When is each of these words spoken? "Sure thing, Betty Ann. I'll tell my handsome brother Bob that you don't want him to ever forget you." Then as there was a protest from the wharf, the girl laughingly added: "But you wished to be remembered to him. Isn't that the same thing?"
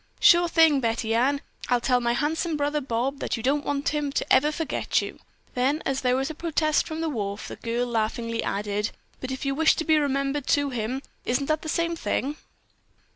"Sure 0.19 0.47
thing, 0.47 0.79
Betty 0.79 1.13
Ann. 1.13 1.41
I'll 1.69 1.79
tell 1.79 1.99
my 2.01 2.13
handsome 2.13 2.57
brother 2.57 2.81
Bob 2.81 3.19
that 3.19 3.37
you 3.37 3.43
don't 3.43 3.63
want 3.63 3.89
him 3.89 4.11
to 4.13 4.33
ever 4.33 4.51
forget 4.51 4.99
you." 4.99 5.19
Then 5.53 5.83
as 5.85 6.01
there 6.01 6.15
was 6.15 6.31
a 6.31 6.33
protest 6.33 6.87
from 6.87 7.01
the 7.01 7.07
wharf, 7.09 7.47
the 7.47 7.55
girl 7.55 7.85
laughingly 7.85 8.41
added: 8.41 8.89
"But 9.19 9.45
you 9.45 9.53
wished 9.53 9.77
to 9.77 9.85
be 9.85 9.97
remembered 9.99 10.47
to 10.47 10.71
him. 10.71 11.03
Isn't 11.23 11.45
that 11.45 11.61
the 11.61 11.69
same 11.69 11.95
thing?" 11.95 12.37